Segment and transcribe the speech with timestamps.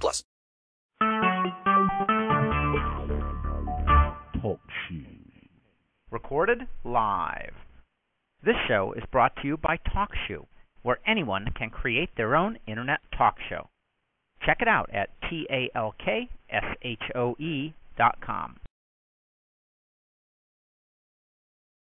[0.00, 0.24] plus.
[4.40, 4.60] Talk
[6.10, 7.54] Recorded live.
[8.44, 10.46] This show is brought to you by TalkShoe,
[10.82, 13.70] where anyone can create their own internet talk show.
[14.44, 15.74] Check it out at T-A-L-K-S-H-O-E
[17.96, 18.56] dot com.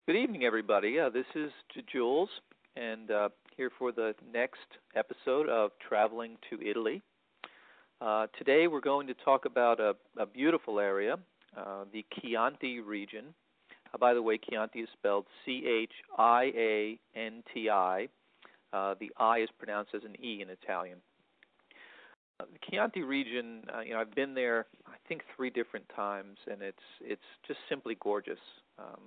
[0.07, 1.01] Good evening, everybody.
[1.01, 1.51] Uh, this is
[1.93, 2.29] Jules,
[2.77, 7.03] and uh, here for the next episode of Traveling to Italy.
[8.01, 11.17] Uh, today, we're going to talk about a, a beautiful area,
[11.57, 13.25] uh, the Chianti region.
[13.95, 18.09] Uh, by the way, Chianti is spelled C H I A N T I.
[18.73, 20.99] Uh, the I is pronounced as an E in Italian.
[22.39, 26.77] the Chianti region, you know, I've been there, I think, three different times, and it's
[27.01, 28.39] it's just simply gorgeous.
[28.79, 29.01] Um,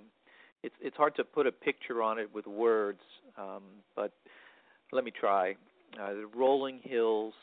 [0.64, 3.02] it's it's hard to put a picture on it with words,
[3.38, 3.62] um,
[3.94, 4.12] but
[4.90, 5.52] let me try.
[5.94, 7.34] Uh, the rolling hills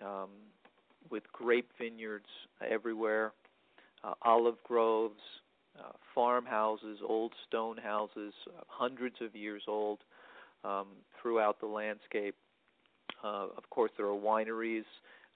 [0.00, 0.28] um,
[1.10, 2.26] with grape vineyards
[2.68, 3.32] everywhere,
[4.02, 5.20] uh, olive groves,
[5.78, 9.98] uh, farmhouses, old stone houses, uh, hundreds of years old
[10.64, 10.86] um,
[11.20, 12.34] throughout the landscape.
[13.22, 14.84] Uh, of course, there are wineries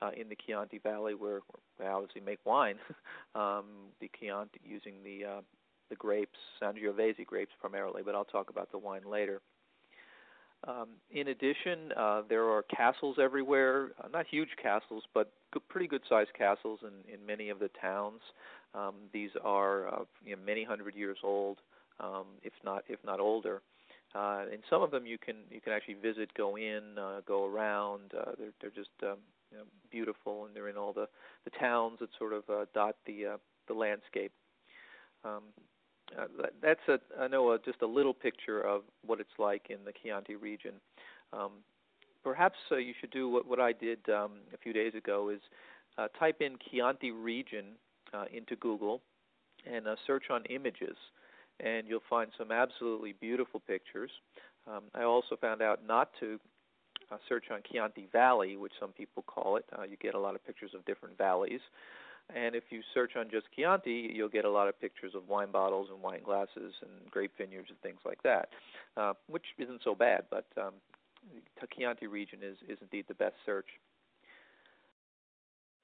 [0.02, 1.40] uh, in the Chianti Valley where
[1.78, 2.76] we obviously make wine.
[3.34, 3.64] um,
[4.00, 5.40] the Chianti using the uh,
[5.90, 9.40] the grapes, Sangiovese grapes primarily, but I'll talk about the wine later.
[10.66, 15.86] Um, in addition, uh, there are castles everywhere, uh, not huge castles, but good, pretty
[15.86, 18.20] good sized castles in, in many of the towns.
[18.74, 21.58] Um, these are uh, you know, many hundred years old,
[22.00, 23.62] um, if not if not older.
[24.14, 27.46] Uh, and some of them you can you can actually visit, go in, uh, go
[27.46, 28.12] around.
[28.18, 29.18] Uh, they're they're just um,
[29.52, 31.06] you know, beautiful, and they're in all the
[31.44, 33.36] the towns that sort of uh, dot the uh,
[33.68, 34.32] the landscape.
[35.24, 35.42] Um,
[36.18, 39.78] uh, that's a I know a, just a little picture of what it's like in
[39.84, 40.74] the Chianti region.
[41.32, 41.52] Um,
[42.24, 45.40] perhaps uh, you should do what, what I did um, a few days ago is
[45.98, 47.64] uh, type in Chianti region
[48.14, 49.00] uh, into Google
[49.70, 50.96] and uh, search on images,
[51.60, 54.10] and you'll find some absolutely beautiful pictures.
[54.70, 56.38] Um, I also found out not to
[57.10, 59.64] uh, search on Chianti Valley, which some people call it.
[59.76, 61.60] Uh, you get a lot of pictures of different valleys.
[62.34, 65.50] And if you search on just Chianti, you'll get a lot of pictures of wine
[65.50, 68.50] bottles and wine glasses and grape vineyards and things like that,
[68.96, 70.24] uh, which isn't so bad.
[70.30, 70.74] But um,
[71.60, 73.66] the Chianti region is, is indeed the best search.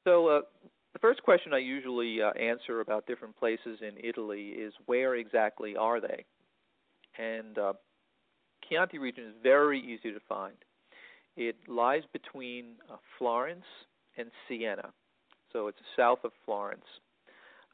[0.04, 0.40] So uh,
[0.92, 5.76] the first question I usually uh, answer about different places in Italy is where exactly
[5.76, 6.26] are they?
[7.18, 7.72] And uh,
[8.68, 10.56] Chianti region is very easy to find.
[11.36, 13.64] It lies between uh, Florence
[14.18, 14.92] and Siena
[15.54, 16.84] so it's south of Florence.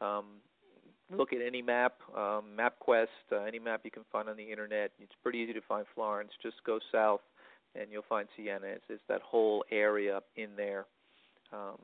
[0.00, 0.26] Um,
[1.16, 4.92] look at any map, um, MapQuest, uh, any map you can find on the internet.
[5.00, 6.30] It's pretty easy to find Florence.
[6.40, 7.22] Just go south,
[7.74, 8.66] and you'll find Siena.
[8.66, 10.86] It's, it's that whole area in there.
[11.52, 11.78] Um,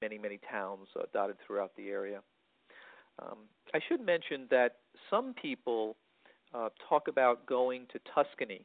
[0.00, 2.20] many, many towns uh, dotted throughout the area.
[3.20, 3.38] Um,
[3.74, 4.76] I should mention that
[5.10, 5.96] some people
[6.54, 8.64] uh, talk about going to Tuscany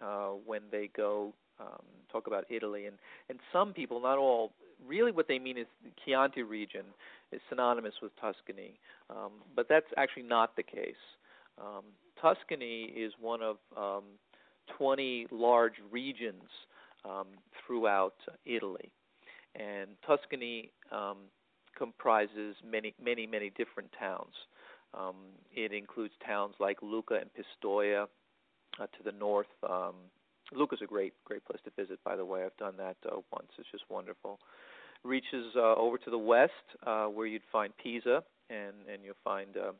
[0.00, 2.96] uh, when they go um, talk about Italy, and
[3.28, 4.52] and some people, not all,
[4.86, 6.84] really what they mean is the Chianti region
[7.32, 10.94] is synonymous with Tuscany, um, but that's actually not the case.
[11.58, 11.84] Um,
[12.20, 14.04] Tuscany is one of um,
[14.76, 16.42] 20 large regions
[17.04, 17.26] um,
[17.66, 18.14] throughout
[18.44, 18.90] Italy,
[19.54, 21.18] and Tuscany um,
[21.76, 24.34] comprises many, many, many different towns.
[24.92, 25.16] Um,
[25.54, 28.06] it includes towns like Lucca and Pistoia
[28.80, 29.46] uh, to the north.
[29.68, 29.94] Um,
[30.52, 32.00] Lucca's a great, great place to visit.
[32.04, 33.48] By the way, I've done that uh, once.
[33.58, 34.40] It's just wonderful
[35.04, 36.52] reaches uh, over to the west,
[36.86, 39.72] uh, where you'd find Pisa, and and you'll find uh,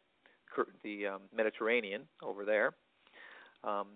[0.83, 2.73] the um, Mediterranean over there.
[3.65, 3.87] Um,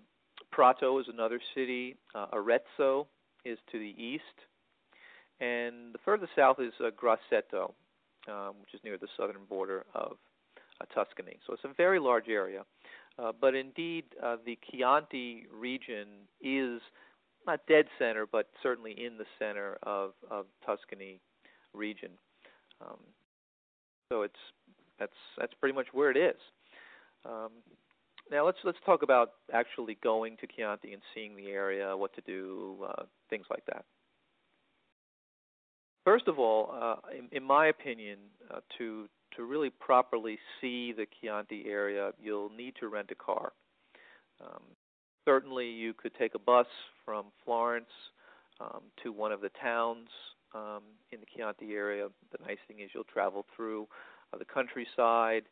[0.51, 1.97] Prato is another city.
[2.15, 3.07] Uh, Arezzo
[3.45, 4.23] is to the east,
[5.41, 7.73] and the further south is uh, Grosseto,
[8.29, 10.17] um, which is near the southern border of
[10.81, 11.39] uh, Tuscany.
[11.47, 12.65] So it's a very large area.
[13.19, 16.81] Uh, but indeed, uh, the Chianti region is
[17.47, 21.21] not dead center, but certainly in the center of, of Tuscany
[21.73, 22.11] region.
[22.81, 22.99] Um,
[24.11, 24.35] so it's
[24.99, 26.41] that's that's pretty much where it is.
[27.25, 27.51] Um,
[28.31, 32.21] now let's let's talk about actually going to Chianti and seeing the area, what to
[32.23, 33.85] do, uh, things like that.
[36.05, 38.19] first of all, uh, in, in my opinion,
[38.53, 43.53] uh, to to really properly see the Chianti area, you'll need to rent a car.
[44.41, 44.63] Um,
[45.25, 46.67] certainly, you could take a bus
[47.05, 47.91] from Florence
[48.61, 50.09] um, to one of the towns
[50.55, 52.09] um, in the Chianti area.
[52.33, 53.87] The nice thing is you'll travel through
[54.33, 55.45] uh, the countryside.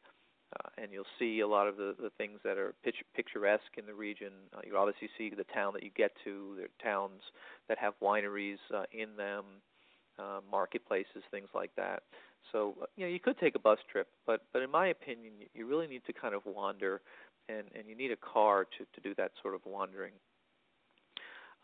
[0.53, 3.87] Uh, and you'll see a lot of the, the things that are pitch, picturesque in
[3.87, 4.33] the region.
[4.55, 6.53] Uh, you obviously see the town that you get to.
[6.57, 7.23] There are towns
[7.71, 9.45] that have wineries uh, in them,
[10.19, 12.03] uh, marketplaces, things like that.
[12.51, 15.33] So uh, you know you could take a bus trip, but but in my opinion,
[15.55, 17.01] you really need to kind of wander,
[17.49, 20.13] and and you need a car to to do that sort of wandering.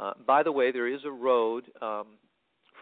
[0.00, 2.06] Uh, by the way, there is a road um,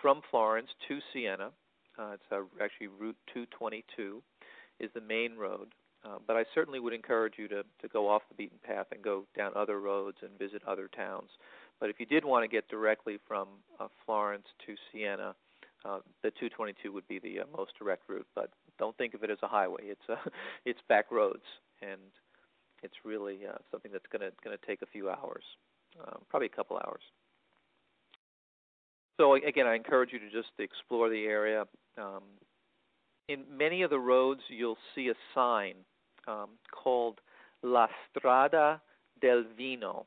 [0.03, 1.51] from Florence to Siena.
[1.99, 4.23] Uh, it's uh, actually Route 222
[4.81, 5.69] is the main road.
[6.05, 9.03] Uh, but I certainly would encourage you to, to go off the beaten path and
[9.03, 11.31] go down other roads and visit other towns.
[11.81, 13.49] But if you did want to get directly from
[13.81, 15.35] uh, Florence to Siena,
[15.85, 18.27] uh, the 222 would be the uh, most direct route.
[18.35, 19.83] But don't think of it as a highway.
[19.85, 20.17] It's uh,
[20.65, 21.45] it's back roads,
[21.83, 22.01] and
[22.87, 25.43] it's really uh, something that's going to going to take a few hours,
[26.01, 27.03] um, probably a couple hours.
[29.19, 31.65] So again, I encourage you to just explore the area.
[31.99, 32.23] Um,
[33.29, 35.75] in many of the roads, you'll see a sign
[36.29, 37.21] um, called
[37.63, 38.81] La Strada
[39.21, 40.07] del Vino.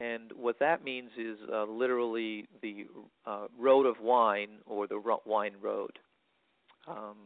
[0.00, 2.86] And what that means is uh, literally the
[3.26, 5.98] uh, road of wine or the wine road.
[6.88, 7.16] Um,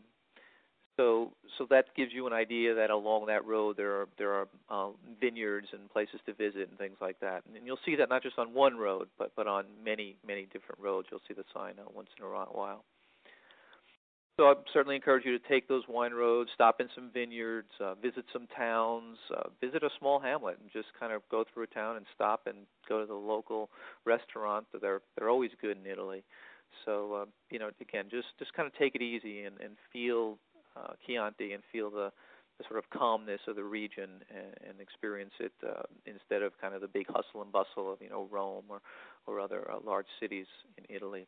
[0.98, 4.48] so, so that gives you an idea that along that road there are there are
[4.68, 4.88] uh,
[5.20, 7.44] vineyards and places to visit and things like that.
[7.46, 10.80] And you'll see that not just on one road, but but on many many different
[10.80, 11.06] roads.
[11.10, 12.84] You'll see the sign uh, once in a while.
[14.36, 17.94] So I certainly encourage you to take those wine roads, stop in some vineyards, uh,
[17.94, 21.66] visit some towns, uh, visit a small hamlet, and just kind of go through a
[21.66, 22.58] town and stop and
[22.88, 23.70] go to the local
[24.04, 24.66] restaurant.
[24.80, 26.24] They're they're always good in Italy.
[26.84, 30.38] So uh, you know, again, just just kind of take it easy and, and feel
[30.78, 32.12] uh, Chianti and feel the
[32.58, 36.74] the sort of calmness of the region and, and experience it uh, instead of kind
[36.74, 38.80] of the big hustle and bustle of you know Rome or
[39.26, 40.46] or other uh, large cities
[40.76, 41.26] in Italy.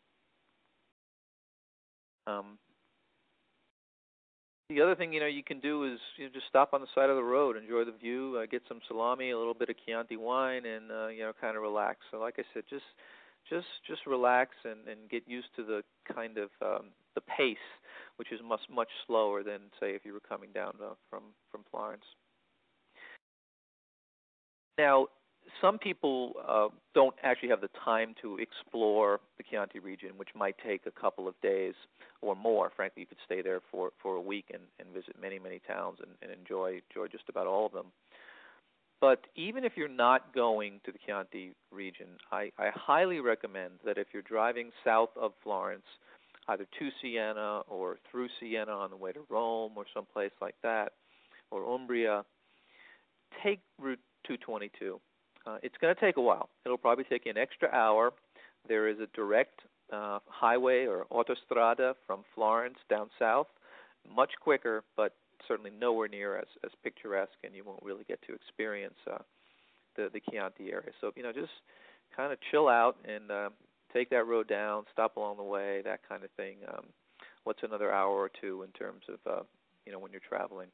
[2.26, 2.58] Um,
[4.68, 6.86] the other thing you know you can do is you know, just stop on the
[6.94, 9.76] side of the road, enjoy the view, uh, get some salami, a little bit of
[9.84, 11.98] Chianti wine, and uh, you know kind of relax.
[12.10, 12.84] So like I said, just
[13.48, 15.82] just just relax and, and get used to the
[16.12, 17.56] kind of um, the pace,
[18.16, 21.62] which is much much slower than say if you were coming down uh, from from
[21.70, 22.04] Florence.
[24.78, 25.08] Now,
[25.60, 30.56] some people uh, don't actually have the time to explore the Chianti region, which might
[30.64, 31.74] take a couple of days
[32.22, 32.70] or more.
[32.74, 35.98] Frankly, you could stay there for, for a week and, and visit many, many towns
[36.00, 37.86] and, and enjoy enjoy just about all of them.
[39.00, 43.96] But even if you're not going to the Chianti region, I, I highly recommend that
[43.96, 45.86] if you're driving south of Florence,
[46.48, 50.92] either to Siena or through Siena on the way to Rome or someplace like that,
[51.50, 52.24] or Umbria,
[53.42, 55.00] take Route 222
[55.46, 56.48] uh, it's going to take a while.
[56.64, 58.12] It'll probably take you an extra hour.
[58.68, 59.60] There is a direct
[59.92, 63.46] uh, highway or autostrada from Florence down south,
[64.14, 65.14] much quicker, but
[65.48, 69.18] certainly nowhere near as, as picturesque, and you won't really get to experience uh,
[69.96, 70.90] the the Chianti area.
[71.00, 71.52] So you know, just
[72.14, 73.48] kind of chill out and uh,
[73.92, 76.56] take that road down, stop along the way, that kind of thing.
[76.68, 76.86] Um,
[77.44, 79.42] what's another hour or two in terms of uh,
[79.86, 80.68] you know when you're traveling?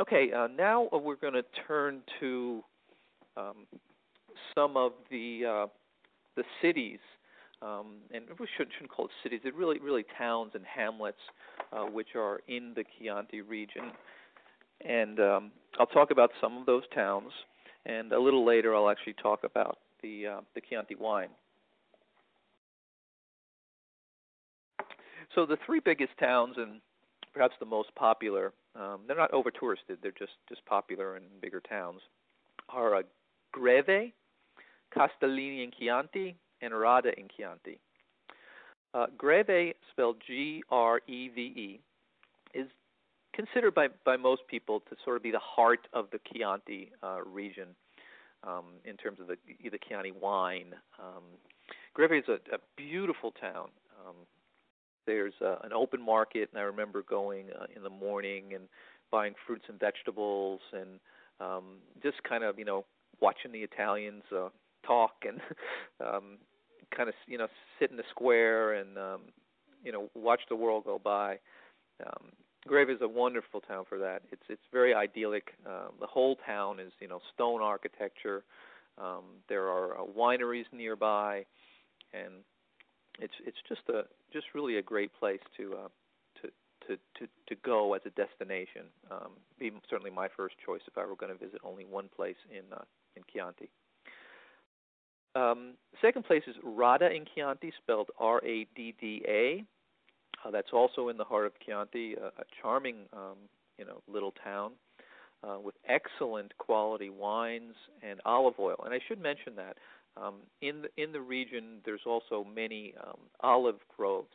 [0.00, 2.62] Okay, uh, now we're going to turn to
[3.36, 3.66] um,
[4.54, 5.66] some of the uh,
[6.36, 6.98] the cities,
[7.62, 9.40] um, and we shouldn't, shouldn't call it cities.
[9.44, 11.18] They're really really towns and hamlets
[11.72, 13.92] uh, which are in the Chianti region,
[14.84, 17.30] and um, I'll talk about some of those towns,
[17.86, 21.30] and a little later I'll actually talk about the uh, the Chianti wine.
[25.34, 26.80] So the three biggest towns and
[27.32, 29.98] perhaps the most popular um, they're not over touristed.
[30.02, 32.00] They're just just popular in bigger towns.
[32.68, 33.02] Are uh,
[33.52, 34.12] Greve,
[34.94, 37.78] Castellina in Chianti, and Radda in Chianti.
[38.92, 41.80] Uh, Greve, spelled G-R-E-V-E,
[42.54, 42.66] is
[43.34, 47.20] considered by by most people to sort of be the heart of the Chianti uh,
[47.24, 47.68] region
[48.46, 50.74] um, in terms of the the Chianti wine.
[50.98, 51.24] Um,
[51.94, 53.68] Greve is a, a beautiful town.
[54.06, 54.16] Um,
[55.06, 58.64] there's uh, an open market, and I remember going uh, in the morning and
[59.10, 60.98] buying fruits and vegetables, and
[61.40, 62.84] um, just kind of you know
[63.20, 64.48] watching the Italians uh,
[64.86, 65.40] talk and
[66.06, 66.38] um,
[66.94, 67.48] kind of you know
[67.78, 69.20] sit in the square and um,
[69.84, 71.38] you know watch the world go by.
[72.04, 72.32] Um,
[72.66, 74.22] Greve is a wonderful town for that.
[74.32, 75.54] It's it's very idyllic.
[75.66, 78.44] Uh, the whole town is you know stone architecture.
[78.96, 81.44] Um, there are uh, wineries nearby,
[82.12, 82.32] and
[83.20, 85.88] it's it's just a just really a great place to uh,
[86.40, 86.48] to
[86.86, 88.86] to to to go as a destination.
[89.10, 92.36] Um, be certainly my first choice if I were going to visit only one place
[92.50, 92.84] in uh,
[93.16, 93.68] in Chianti.
[95.36, 99.64] Um, second place is Radda in Chianti, spelled R-A-D-D-A.
[100.44, 103.36] Uh, that's also in the heart of Chianti, a, a charming, um,
[103.78, 104.72] you know, little town
[105.42, 108.76] uh, with excellent quality wines and olive oil.
[108.84, 109.76] And I should mention that
[110.16, 114.34] um, in the, in the region, there's also many um, olive groves,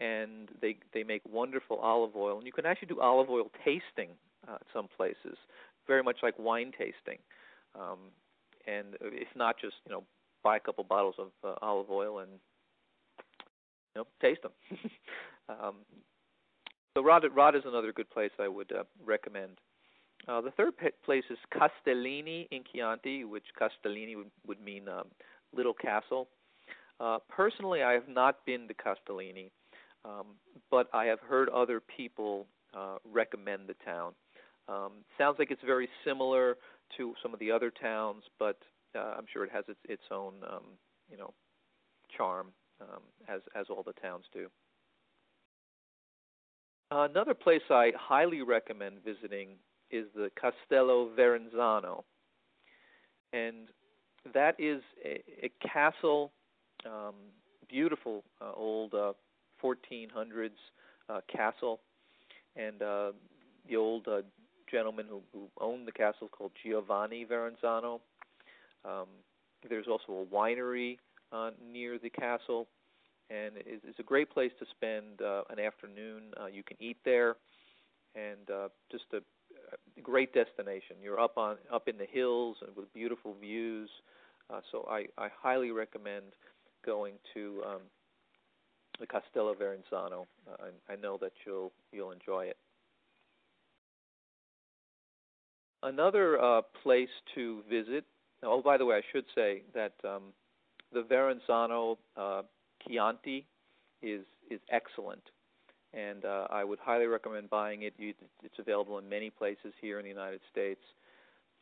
[0.00, 2.38] and they they make wonderful olive oil.
[2.38, 4.10] And you can actually do olive oil tasting
[4.48, 5.36] uh, at some places,
[5.86, 7.18] very much like wine tasting.
[7.74, 7.98] Um,
[8.66, 10.04] and it's not just you know
[10.42, 12.30] buy a couple bottles of uh, olive oil and
[13.94, 14.52] you know taste them.
[15.48, 15.76] um,
[16.94, 19.58] so Radda Radda is another good place I would uh, recommend.
[20.26, 25.06] Uh, the third place is Castellina in Chianti, which Castellina would, would mean um,
[25.54, 26.28] little castle.
[27.00, 29.50] Uh, personally, I have not been to Castellina,
[30.04, 30.26] um,
[30.70, 34.12] but I have heard other people uh, recommend the town.
[34.68, 36.56] Um, sounds like it's very similar
[36.96, 38.58] to some of the other towns, but
[38.94, 40.64] uh, I'm sure it has its, its own, um,
[41.10, 41.32] you know,
[42.14, 42.48] charm,
[42.80, 44.48] um, as as all the towns do.
[46.90, 49.56] Another place I highly recommend visiting
[49.90, 52.04] is the Castello Verenzano,
[53.32, 53.68] and
[54.32, 56.32] that is a, a castle,
[56.86, 57.14] um,
[57.68, 59.12] beautiful uh, old uh,
[59.62, 60.50] 1400s
[61.08, 61.80] uh, castle,
[62.56, 63.12] and uh,
[63.68, 64.22] the old uh,
[64.70, 68.00] gentleman who, who owned the castle called Giovanni Verenzano.
[68.84, 69.08] Um,
[69.68, 70.98] there's also a winery
[71.32, 72.68] uh, near the castle,
[73.30, 76.32] and it's, it's a great place to spend uh, an afternoon.
[76.40, 77.36] Uh, you can eat there,
[78.14, 79.18] and uh, just a
[79.96, 80.96] a great destination.
[81.02, 83.90] You're up on up in the hills and with beautiful views.
[84.50, 86.24] Uh, so I, I highly recommend
[86.84, 87.80] going to um,
[88.98, 90.26] the Castello Verenzano.
[90.48, 92.56] Uh, I, I know that you'll you'll enjoy it.
[95.82, 98.04] Another uh, place to visit.
[98.42, 100.32] Oh, by the way, I should say that um,
[100.92, 102.42] the Verenzano uh,
[102.86, 103.46] Chianti
[104.02, 105.22] is is excellent
[105.94, 107.94] and uh, I would highly recommend buying it.
[107.98, 110.80] You, it's available in many places here in the United States,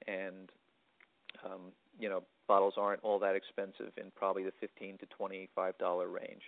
[0.07, 0.51] and
[1.45, 6.09] um, you know bottles aren't all that expensive in probably the 15 to 25 dollar
[6.09, 6.43] range.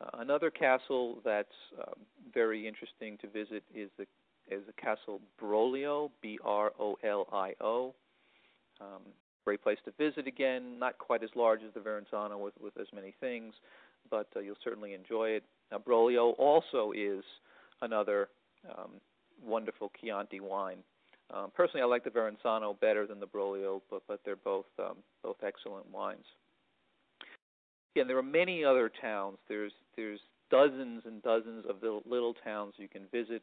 [0.00, 1.48] Uh, another castle that's
[1.80, 1.92] uh,
[2.32, 4.06] very interesting to visit is the
[4.48, 5.20] is the castle
[6.20, 7.94] B-R-O-L-I-O.
[8.80, 9.02] Um,
[9.44, 10.78] great place to visit again.
[10.78, 13.54] Not quite as large as the Verenzano with with as many things,
[14.10, 15.44] but uh, you'll certainly enjoy it.
[15.70, 17.24] Now, Brolio also is
[17.82, 18.28] another
[18.70, 18.92] um,
[19.44, 20.78] wonderful Chianti wine.
[21.32, 24.96] Um, personally, I like the Verenzano better than the Brolio, but but they're both um,
[25.22, 26.24] both excellent wines.
[27.94, 29.38] Again, there are many other towns.
[29.48, 30.20] There's there's
[30.50, 33.42] dozens and dozens of little, little towns you can visit.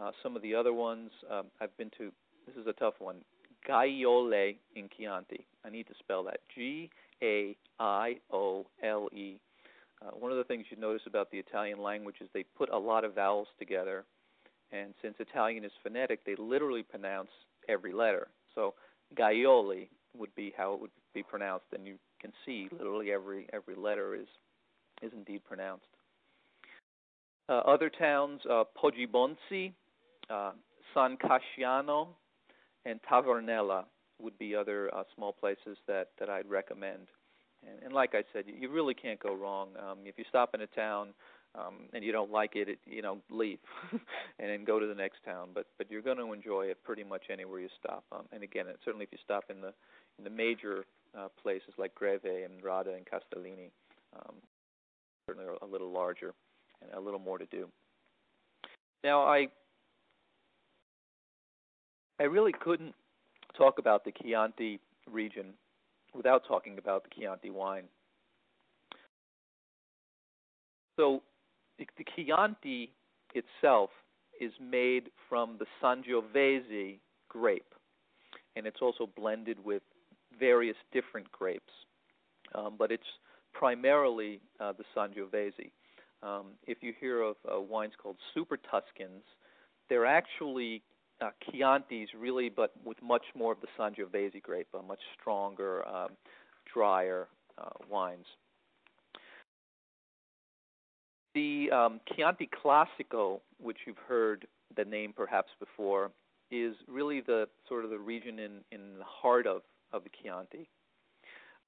[0.00, 2.12] Uh, some of the other ones um, I've been to.
[2.46, 3.16] This is a tough one.
[3.68, 5.46] Gaiole in Chianti.
[5.64, 6.40] I need to spell that.
[6.54, 6.90] G
[7.22, 9.38] A I O L E
[10.00, 12.78] uh, one of the things you notice about the Italian language is they put a
[12.78, 14.04] lot of vowels together,
[14.70, 17.30] and since Italian is phonetic, they literally pronounce
[17.68, 18.28] every letter.
[18.54, 18.74] So
[19.16, 23.74] Gaiole would be how it would be pronounced, and you can see literally every every
[23.74, 24.28] letter is
[25.02, 25.84] is indeed pronounced.
[27.48, 29.72] Uh, other towns, uh, Poggibonsi,
[30.28, 30.52] uh,
[30.92, 32.08] San Casciano,
[32.84, 33.84] and Tavernella
[34.20, 37.08] would be other uh, small places that, that I'd recommend.
[37.66, 39.70] And, and like I said, you, really can't go wrong.
[39.78, 41.08] Um, if you stop in a town
[41.54, 43.58] um, and you don't like it, it you know, leave
[43.92, 44.00] and
[44.38, 45.50] then go to the next town.
[45.54, 48.04] But but you're going to enjoy it pretty much anywhere you stop.
[48.12, 49.72] Um, and again, it, certainly if you stop in the
[50.18, 50.84] in the major
[51.16, 53.70] uh, places like Greve and Radda and Castellina,
[54.14, 54.34] um,
[55.26, 56.34] certainly a little larger
[56.82, 57.68] and a little more to do.
[59.04, 59.48] Now I
[62.20, 62.94] I really couldn't
[63.56, 65.54] talk about the Chianti region
[66.14, 67.84] without talking about the Chianti wine.
[70.96, 71.22] So
[71.78, 72.90] the Chianti
[73.34, 73.90] itself
[74.40, 76.98] is made from the Sangiovese
[77.28, 77.74] grape,
[78.56, 79.82] and it's also blended with
[80.38, 81.72] various different grapes,
[82.54, 83.02] um, but it's
[83.52, 85.70] primarily uh, the Sangiovese.
[86.22, 89.22] Um, if you hear of uh, wines called Super Tuscans,
[89.88, 90.82] they're actually
[91.20, 96.10] uh, Chianti's really, but with much more of the Sangiovese grape, much stronger, um,
[96.72, 98.26] drier uh, wines.
[101.34, 104.46] The um, Chianti Classico, which you've heard
[104.76, 106.10] the name perhaps before,
[106.50, 110.68] is really the sort of the region in, in the heart of, of the Chianti.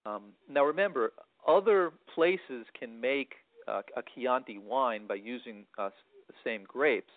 [0.07, 1.13] Um, now remember,
[1.47, 3.35] other places can make
[3.69, 5.91] uh, a Chianti wine by using uh,
[6.27, 7.13] the same grapes,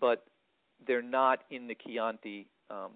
[0.00, 0.24] but
[0.86, 2.92] they're not in the Chianti um,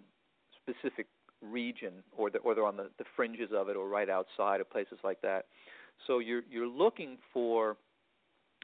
[0.61, 1.07] specific
[1.43, 4.71] region, or the, or they're on the, the fringes of it, or right outside of
[4.71, 5.47] places like that.
[6.07, 7.77] So you're you're looking for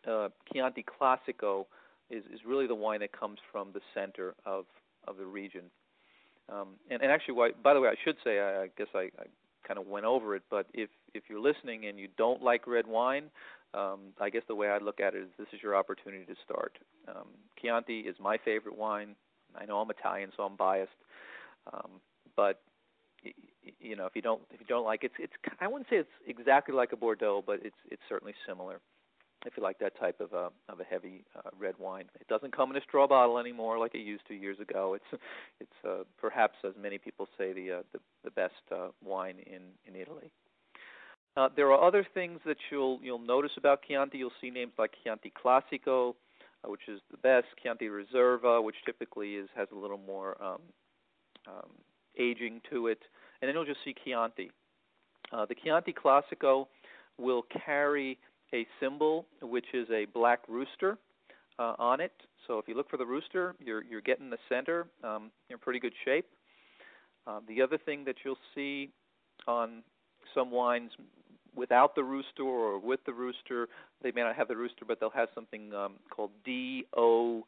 [0.09, 1.67] uh, Chianti Classico
[2.11, 4.65] is is really the wine that comes from the center of
[5.07, 5.65] of the region.
[6.49, 9.11] Um, and, and actually, why, by the way, I should say, I, I guess I,
[9.19, 9.27] I
[9.67, 12.87] kind of went over it, but if if you're listening and you don't like red
[12.87, 13.31] wine,
[13.75, 16.35] um, I guess the way I look at it is this is your opportunity to
[16.45, 16.79] start.
[17.09, 17.29] Um,
[17.61, 19.17] Chianti is my favorite wine.
[19.57, 20.93] I know I'm Italian, so I'm biased,
[21.73, 22.01] um,
[22.37, 22.61] but
[23.81, 25.97] you know if you don't if you don't like it, it's it's I wouldn't say
[25.97, 28.81] it's exactly like a Bordeaux, but it's it's certainly similar.
[29.45, 32.55] If you like that type of a of a heavy uh, red wine, it doesn't
[32.57, 34.95] come in a straw bottle anymore like it used to years ago.
[34.95, 35.23] It's
[35.61, 39.63] it's uh, perhaps as many people say the uh, the, the best uh, wine in
[39.87, 40.31] in Italy.
[41.37, 44.19] Uh, there are other things that you'll you'll notice about Chianti.
[44.19, 46.15] You'll see names like Chianti Classico,
[46.65, 50.61] uh, which is the best, Chianti Reserva, which typically is has a little more um,
[51.49, 51.71] um,
[52.19, 53.01] aging to it,
[53.41, 54.51] and then you'll just see Chianti.
[55.33, 56.67] Uh, the Chianti Classico
[57.19, 58.19] will carry
[58.55, 60.99] a symbol which is a black rooster
[61.59, 62.13] uh, on it.
[62.47, 64.87] So if you look for the rooster, you're you're getting the center.
[65.03, 66.27] Um, you're in pretty good shape.
[67.27, 68.91] Uh, the other thing that you'll see
[69.47, 69.83] on
[70.35, 70.91] some wines
[71.55, 73.69] without the rooster or with the rooster,
[74.03, 77.45] they may not have the rooster, but they'll have something um, called DOCG,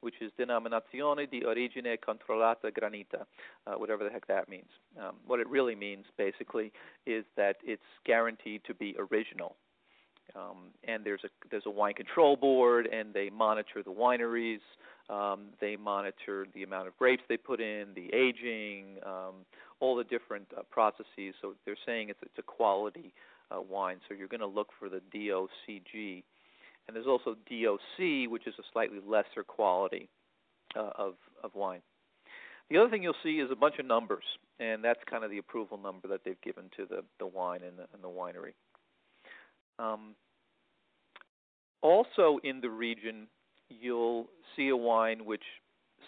[0.00, 3.24] which is Denominazione di Origine Controllata Garantita,
[3.66, 4.68] uh, whatever the heck that means.
[5.00, 6.72] Um, what it really means, basically,
[7.06, 9.56] is that it's guaranteed to be original.
[10.34, 14.60] Um, and there's a there's a wine control board, and they monitor the wineries.
[15.12, 19.44] Um, they monitor the amount of grapes they put in, the aging, um,
[19.78, 21.34] all the different uh, processes.
[21.42, 23.12] So they're saying it's it's a quality
[23.50, 23.98] uh, wine.
[24.08, 26.22] So you're going to look for the DOCG,
[26.86, 30.08] and there's also DOC, which is a slightly lesser quality
[30.74, 31.82] uh, of of wine.
[32.70, 34.24] The other thing you'll see is a bunch of numbers,
[34.60, 37.76] and that's kind of the approval number that they've given to the the wine and
[37.76, 38.54] the, and the winery.
[39.78, 40.14] Um,
[41.82, 43.26] also in the region,
[43.80, 45.42] you'll see a wine which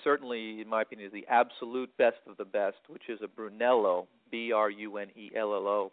[0.03, 4.07] certainly, in my opinion, is the absolute best of the best, which is a Brunello,
[4.31, 5.93] B-R-U-N-E-L-L-O.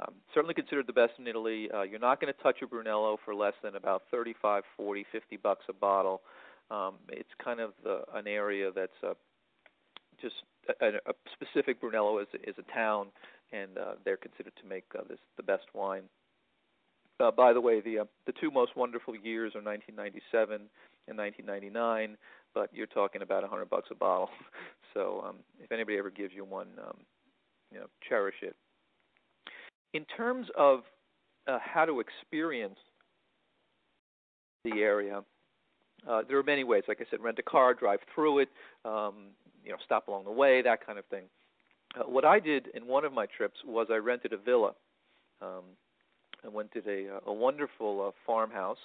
[0.00, 1.68] Um, certainly considered the best in Italy.
[1.72, 5.36] Uh, you're not going to touch a Brunello for less than about 35, 40, 50
[5.36, 6.22] bucks a bottle.
[6.70, 9.14] Um, it's kind of the, an area that's uh,
[10.20, 10.36] just
[10.80, 13.08] a, a specific Brunello is, is a town,
[13.52, 16.04] and uh, they're considered to make uh, this the best wine.
[17.18, 20.68] Uh, by the way, the uh, the two most wonderful years are 1997
[21.08, 22.16] and 1999,
[22.54, 24.30] but you're talking about 100 bucks a bottle.
[24.94, 26.98] so um, if anybody ever gives you one, um,
[27.72, 28.56] you know, cherish it.
[29.92, 30.80] In terms of
[31.48, 32.78] uh, how to experience
[34.64, 35.22] the area,
[36.08, 36.84] uh, there are many ways.
[36.88, 38.48] Like I said, rent a car, drive through it,
[38.84, 39.30] um,
[39.64, 41.24] you know, stop along the way, that kind of thing.
[41.96, 44.72] Uh, what I did in one of my trips was I rented a villa.
[45.42, 45.64] Um,
[46.44, 48.78] I went to a, a wonderful uh, farmhouse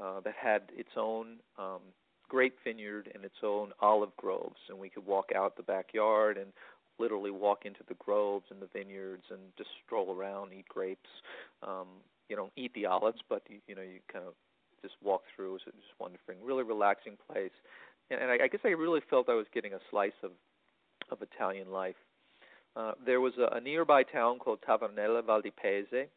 [0.00, 1.80] uh, that had its own um,
[2.28, 6.52] grape vineyard and its own olive groves, and we could walk out the backyard and
[6.98, 11.10] literally walk into the groves and the vineyards and just stroll around, eat grapes.
[11.62, 11.88] Um,
[12.28, 14.34] you don't eat the olives, but you, you know you kind of
[14.82, 15.56] just walk through.
[15.56, 17.52] It's just wonderful, really relaxing place.
[18.10, 20.30] And, and I, I guess I really felt I was getting a slice of
[21.10, 21.96] of Italian life.
[22.76, 26.08] Uh, there was a, a nearby town called Tavernella Val di Pese,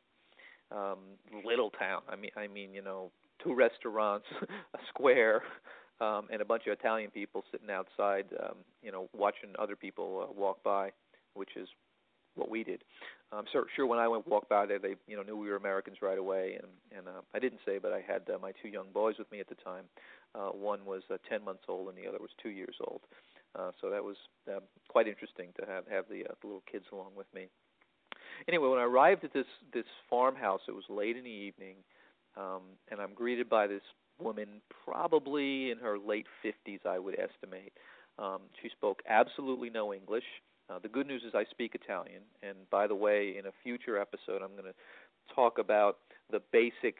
[0.72, 0.98] um,
[1.46, 2.02] little town.
[2.10, 3.12] I mean, I mean, you know,
[3.48, 5.44] two restaurants, a square,
[6.00, 10.28] um, and a bunch of Italian people sitting outside, um, you know, watching other people
[10.30, 10.92] uh, walk by,
[11.34, 11.68] which is
[12.36, 12.84] what we did.
[13.32, 15.58] I'm sure, sure when I went walk by there, they you know knew we were
[15.58, 18.70] Americans right away, and and uh, I didn't say, but I had uh, my two
[18.70, 19.84] young boys with me at the time.
[20.34, 23.02] Uh, one was uh, 10 months old, and the other was two years old.
[23.58, 24.16] Uh, so that was
[24.50, 27.48] uh, quite interesting to have have the, uh, the little kids along with me.
[28.48, 31.76] Anyway, when I arrived at this this farmhouse, it was late in the evening,
[32.38, 33.82] um, and I'm greeted by this
[34.20, 37.74] woman, probably in her late 50s, I would estimate.
[38.20, 40.24] Um, she spoke absolutely no English.
[40.70, 43.98] Uh, the good news is I speak Italian, and by the way, in a future
[43.98, 45.98] episode, I'm going to talk about
[46.32, 46.96] the basic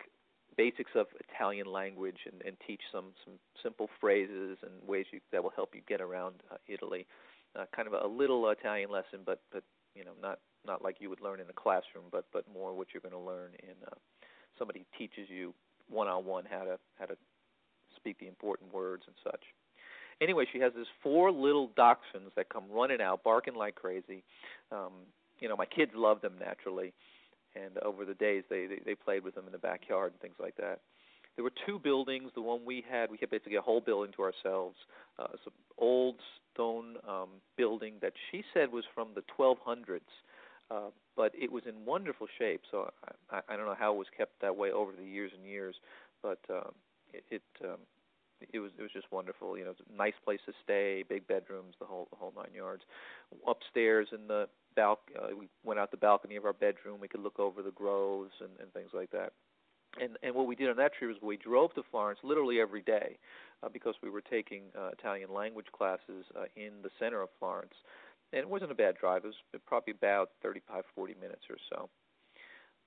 [0.58, 5.44] basics of Italian language and, and teach some some simple phrases and ways you, that
[5.44, 7.06] will help you get around uh, Italy.
[7.56, 9.64] Uh, kind of a, little Italian lesson, but but
[9.96, 12.88] you know not not like you would learn in a classroom, but but more what
[12.94, 13.96] you're going to learn in uh,
[14.58, 15.54] somebody teaches you
[15.90, 17.16] one on one how to how to
[17.96, 19.42] speak the important words and such.
[20.20, 24.24] Anyway, she has these four little dachshunds that come running out, barking like crazy.
[24.72, 24.94] Um,
[25.40, 26.94] you know, my kids love them naturally,
[27.56, 30.38] and over the days they, they they played with them in the backyard and things
[30.40, 30.80] like that.
[31.36, 32.32] There were two buildings.
[32.34, 34.76] The one we had, we had basically a whole building to ourselves.
[35.20, 36.16] Uh, some old
[36.54, 40.00] stone um, building that she said was from the 1200s,
[40.72, 42.62] uh, but it was in wonderful shape.
[42.72, 42.92] So
[43.32, 45.76] I, I don't know how it was kept that way over the years and years,
[46.22, 46.72] but um,
[47.14, 47.78] it, it um,
[48.54, 49.58] it was it was just wonderful.
[49.58, 52.84] You know, a nice place to stay, big bedrooms, the whole the whole nine yards.
[53.48, 57.00] Upstairs in the balc, uh, we went out the balcony of our bedroom.
[57.02, 59.34] We could look over the groves and, and things like that.
[60.00, 62.82] And and what we did on that trip was we drove to Florence literally every
[62.82, 63.18] day,
[63.64, 67.74] uh, because we were taking uh, Italian language classes uh, in the center of Florence,
[68.34, 69.24] and it wasn't a bad drive.
[69.24, 71.90] It was probably about 35, 40 minutes or so.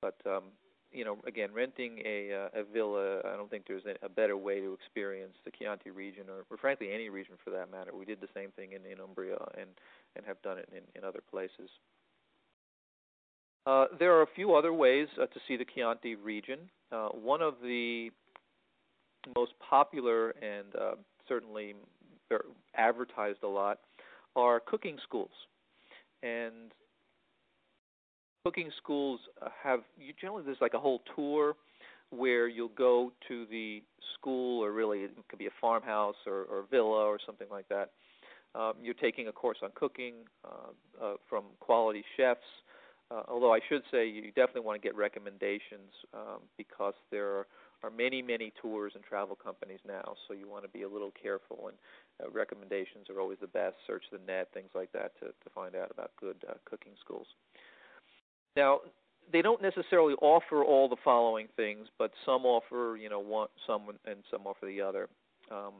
[0.03, 0.45] But um,
[0.93, 4.61] you know, again, renting a uh, a villa, I don't think there's a, better way
[4.61, 7.93] to experience the Chianti region, or, or frankly any region for that matter.
[7.95, 9.69] We did the same thing in, in Umbria and
[10.17, 11.71] and have done it in, in other places.
[13.67, 16.59] Uh, there are a few other ways uh, to see the Chianti region.
[16.91, 18.11] Uh, one of the
[19.37, 20.95] most popular and uh,
[21.29, 21.75] certainly
[22.75, 23.81] advertised a lot
[24.41, 25.31] are cooking schools,
[26.23, 26.73] and
[28.45, 31.55] cooking schools uh, have you generally there's like a whole tour
[32.11, 33.83] where you'll go to the
[34.15, 37.91] school or really it could be a farmhouse or, or villa or something like that.
[38.55, 42.41] Um, you're taking a course on cooking uh, uh, from quality chefs.
[43.13, 47.47] Uh, although I should say you definitely want to get recommendations um, because there are,
[47.83, 50.15] are many, many tours and travel companies now.
[50.27, 51.77] So you want to be a little careful, and
[52.23, 53.77] uh, recommendations are always the best.
[53.87, 57.27] Search the net, things like that, to, to find out about good uh, cooking schools.
[58.57, 58.81] Now,
[59.33, 63.83] they don't necessarily offer all the following things, but some offer, you know, one some
[64.05, 65.09] and some offer the other.
[65.51, 65.75] Um,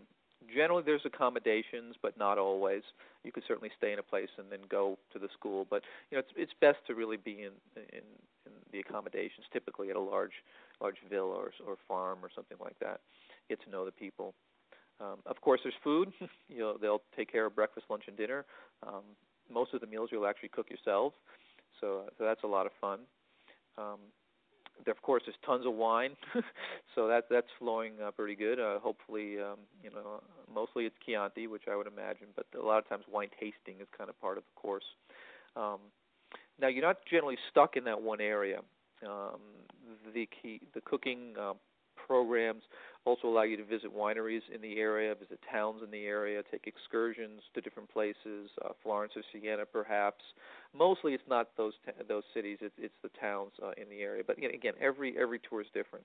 [0.55, 2.83] generally, there's accommodations, but not always.
[3.25, 6.17] You could certainly stay in a place and then go to the school, but you
[6.17, 8.05] know, it's it's best to really be in in,
[8.47, 10.45] in the accommodations, typically at a large
[10.81, 13.01] large villa or or farm or something like that.
[13.49, 14.35] Get to know the people.
[15.01, 16.13] Um, of course, there's food.
[16.49, 18.45] you know, they'll take care of breakfast, lunch, and dinner.
[18.87, 19.03] Um,
[19.53, 21.13] most of the meals you'll actually cook yourself.
[21.81, 23.01] So, so that's a lot of fun.
[23.79, 23.99] Um,
[24.87, 26.17] of course, there's tons of wine,
[26.95, 28.59] so that that's flowing uh, pretty good.
[28.59, 32.79] Uh, hopefully, um, you know, mostly it's Chianti, which I would imagine, but a lot
[32.79, 34.85] of times wine tasting is kind of part of the course.
[35.57, 35.79] Um,
[36.61, 38.61] now, you're not generally stuck in that one area.
[39.07, 39.41] Um,
[40.15, 41.55] the key, the cooking uh,
[42.07, 42.63] programs
[43.05, 46.67] also allow you to visit wineries in the area, visit towns in the area, take
[46.67, 50.23] excursions to different places, uh, Florence or Siena, perhaps.
[50.77, 51.73] Mostly, it's not those
[52.09, 54.23] those cities; it's it's the towns uh, in the area.
[54.27, 56.05] But again, every every tour is different.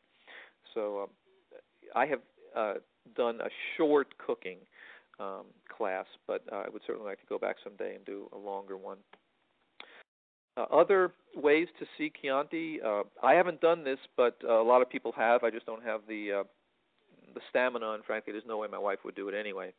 [0.74, 1.10] So, um,
[1.96, 2.20] I have
[2.56, 2.74] uh,
[3.16, 4.58] done a short cooking
[5.20, 8.38] um, class, but uh, I would certainly like to go back someday and do a
[8.38, 8.98] longer one.
[10.58, 14.82] Uh, other ways to see Chianti, uh, I haven't done this, but uh, a lot
[14.82, 15.44] of people have.
[15.44, 16.44] I just don't have the uh,
[17.36, 19.72] the stamina, and frankly, there's no way my wife would do it anyway.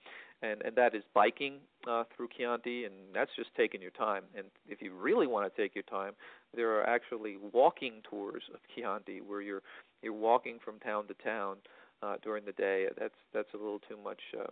[0.42, 4.24] And and that is biking uh, through Chianti, and that's just taking your time.
[4.36, 6.12] And if you really want to take your time,
[6.54, 9.62] there are actually walking tours of Chianti where you're
[10.02, 11.56] you're walking from town to town
[12.02, 12.86] uh, during the day.
[12.98, 14.20] That's that's a little too much.
[14.38, 14.50] Uh,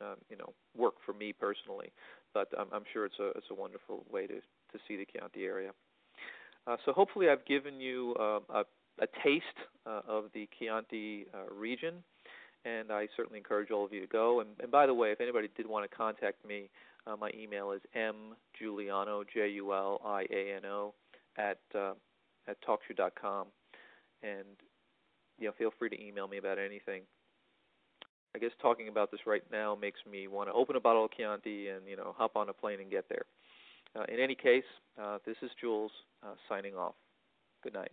[0.00, 1.92] um, you know, work for me personally,
[2.32, 5.44] but I'm, I'm sure it's a it's a wonderful way to to see the Chianti
[5.44, 5.70] area.
[6.66, 8.64] Uh, so hopefully I've given you uh, a,
[9.00, 9.44] a taste
[9.86, 12.02] uh, of the Chianti uh, region,
[12.64, 14.40] and I certainly encourage all of you to go.
[14.40, 16.70] And, and by the way, if anybody did want to contact me,
[17.06, 20.94] uh, my email is mjuliano, J-U-L-I-A-N-O,
[21.36, 21.92] at, uh,
[22.48, 23.48] at talkshoe.com.
[24.22, 24.46] And
[25.38, 27.02] you know, feel free to email me about anything.
[28.34, 31.12] I guess talking about this right now makes me want to open a bottle of
[31.12, 33.24] Chianti and you know hop on a plane and get there.
[33.96, 34.64] Uh, in any case,
[35.00, 35.92] uh, this is Jules
[36.24, 36.94] uh, signing off.
[37.62, 37.92] Good night.